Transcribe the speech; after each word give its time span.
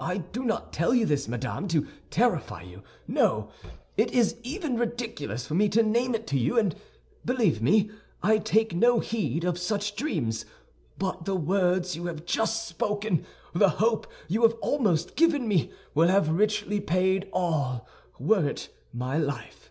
"I 0.00 0.16
do 0.16 0.42
not 0.42 0.72
tell 0.72 0.94
you 0.94 1.04
this, 1.04 1.28
madame, 1.28 1.68
to 1.68 1.86
terrify 2.08 2.62
you; 2.62 2.82
no, 3.06 3.50
it 3.94 4.10
is 4.12 4.36
even 4.42 4.78
ridiculous 4.78 5.46
for 5.46 5.52
me 5.54 5.68
to 5.68 5.82
name 5.82 6.14
it 6.14 6.26
to 6.28 6.38
you, 6.38 6.58
and, 6.58 6.74
believe 7.26 7.60
me, 7.60 7.90
I 8.22 8.38
take 8.38 8.74
no 8.74 9.00
heed 9.00 9.44
of 9.44 9.58
such 9.58 9.96
dreams. 9.96 10.46
But 10.96 11.26
the 11.26 11.36
words 11.36 11.94
you 11.94 12.06
have 12.06 12.24
just 12.24 12.66
spoken, 12.66 13.26
the 13.52 13.68
hope 13.68 14.06
you 14.28 14.44
have 14.44 14.54
almost 14.62 15.14
given 15.14 15.46
me, 15.46 15.72
will 15.94 16.08
have 16.08 16.30
richly 16.30 16.80
paid 16.80 17.28
all—were 17.30 18.48
it 18.48 18.70
my 18.94 19.18
life." 19.18 19.70